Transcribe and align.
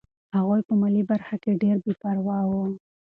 هغوی 0.35 0.61
په 0.67 0.73
مالي 0.81 1.03
برخه 1.11 1.35
کې 1.43 1.59
ډېر 1.61 1.75
بې 1.83 1.93
پروا 2.01 2.39
وو. 2.49 2.63